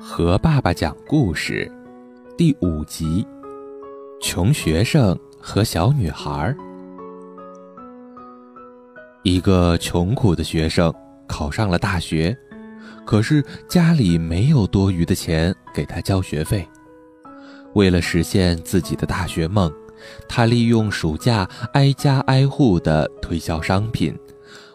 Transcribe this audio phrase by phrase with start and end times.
[0.00, 1.70] 和爸爸讲故事，
[2.36, 3.26] 第五集：
[4.20, 6.54] 穷学生和小女孩。
[9.22, 10.92] 一个穷苦的学生
[11.26, 12.36] 考上了大学，
[13.04, 16.66] 可是家里没有多余的钱给他交学费。
[17.74, 19.72] 为了实现自己的大学梦，
[20.28, 24.16] 他利用暑假挨家挨户的推销商品。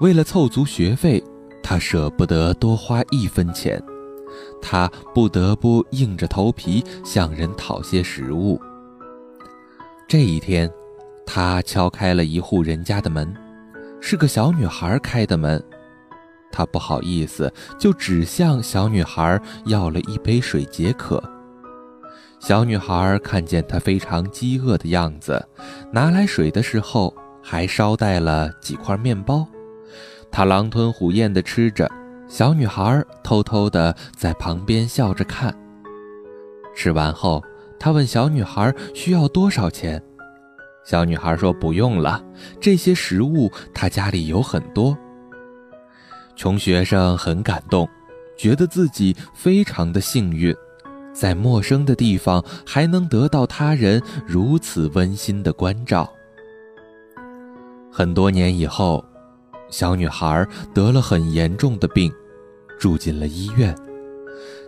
[0.00, 1.22] 为了凑足学费，
[1.62, 3.80] 他舍不得多花一分钱。
[4.60, 8.60] 他不得不硬着头皮向人讨些食物。
[10.08, 10.70] 这一天，
[11.24, 13.32] 他敲开了一户人家的门，
[14.00, 15.62] 是个小女孩开的门。
[16.52, 21.22] 他不好意思，就只向小女孩要了一杯水解渴。
[22.40, 25.46] 小女孩看见他非常饥饿的样子，
[25.92, 29.46] 拿来水的时候还捎带了几块面包。
[30.30, 31.88] 他狼吞虎咽地吃着。
[32.30, 35.52] 小女孩偷偷地在旁边笑着看。
[36.76, 37.42] 吃完后，
[37.76, 40.00] 他问小女孩需要多少钱。
[40.84, 42.24] 小女孩说：“不用了，
[42.60, 44.96] 这些食物她家里有很多。”
[46.36, 47.86] 穷学生很感动，
[48.38, 50.54] 觉得自己非常的幸运，
[51.12, 56.08] 在陌生的地方还能得到他人如此温馨的关照。
[57.90, 59.04] 很多年以后，
[59.68, 62.10] 小女孩得了很严重的病。
[62.80, 63.76] 住进了医院，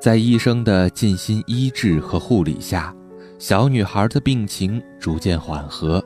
[0.00, 2.92] 在医生的尽心医治和护理下，
[3.38, 6.02] 小女孩的病情逐渐缓和。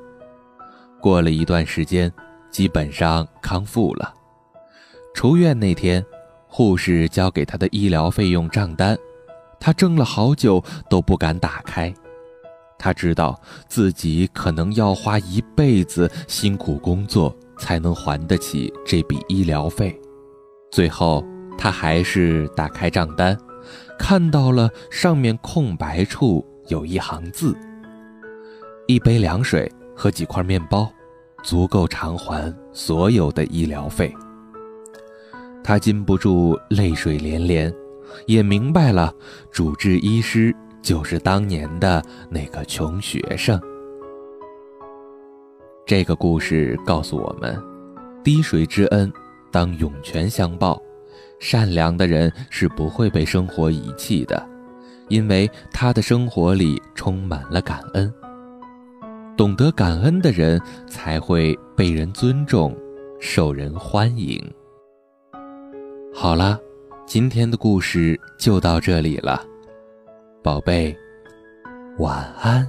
[1.01, 2.13] 过了一段时间，
[2.51, 4.13] 基本上康复了。
[5.15, 6.05] 出院那天，
[6.49, 8.99] 护士交给她的医疗费用账单，
[9.61, 11.95] 她怔了好久都不敢打开。
[12.77, 19.97] 她知道自己可能要花一辈子辛苦工作才能还得起这笔医疗费。
[20.73, 21.25] 最后。
[21.63, 23.39] 他还是打开账单，
[23.97, 27.57] 看到了上面空白处有一行字
[28.89, 30.93] ：“一杯凉水和几块面包，
[31.45, 34.13] 足够偿还所有的医疗费。”
[35.63, 37.73] 他禁不住泪水连连，
[38.27, 39.15] 也明白了
[39.53, 40.53] 主治医师
[40.83, 43.61] 就是当年的那个穷学生。
[45.87, 47.57] 这个故事告诉我们：
[48.25, 49.13] 滴水之恩，
[49.53, 50.83] 当涌泉相报。
[51.43, 54.49] 善良的人是不会被生活遗弃的，
[55.09, 58.15] 因为他的生活里充满了感恩。
[59.37, 62.73] 懂得感恩的人才会被人尊重，
[63.21, 64.41] 受人欢迎。
[66.15, 66.61] 好了，
[67.07, 69.45] 今天的故事就到这里了，
[70.45, 70.97] 宝贝，
[71.99, 72.65] 晚安。